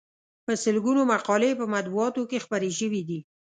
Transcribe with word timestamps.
په 0.45 0.53
سلګونو 0.63 1.01
مقالې 1.11 1.47
یې 1.51 1.59
په 1.61 1.65
مطبوعاتو 1.73 2.21
کې 2.29 2.43
خپرې 2.45 2.71
شوې 2.79 3.01
دي. 3.09 3.19